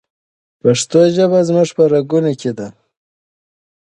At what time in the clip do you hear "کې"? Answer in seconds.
2.41-2.51